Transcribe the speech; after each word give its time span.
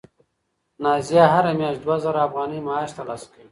نازیه 0.83 1.23
هره 1.33 1.51
میاشت 1.57 1.81
دوه 1.83 1.97
زره 2.03 2.19
افغانۍ 2.27 2.59
معاش 2.65 2.91
ترلاسه 2.97 3.27
کوي. 3.33 3.45